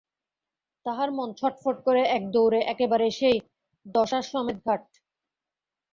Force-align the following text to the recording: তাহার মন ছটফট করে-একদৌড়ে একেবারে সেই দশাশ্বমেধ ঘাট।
তাহার 0.85 1.09
মন 1.11 1.29
ছটফট 1.33 1.77
করে-একদৌড়ে 1.85 2.59
একেবারে 2.73 3.07
সেই 3.19 3.37
দশাশ্বমেধ 3.85 4.57
ঘাট। 4.65 4.83